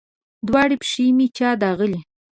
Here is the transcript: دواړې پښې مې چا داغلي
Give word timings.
دواړې 0.47 0.75
پښې 0.81 1.05
مې 1.17 1.27
چا 1.37 1.49
داغلي 1.61 1.99